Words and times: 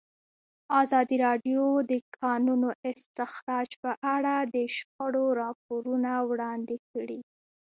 ازادي 0.81 1.17
راډیو 1.25 1.63
د 1.83 1.83
د 1.91 1.93
کانونو 2.21 2.69
استخراج 2.91 3.69
په 3.83 3.91
اړه 4.15 4.35
د 4.55 4.57
شخړو 4.75 5.25
راپورونه 5.41 6.11
وړاندې 6.29 6.77
کړي. 6.91 7.19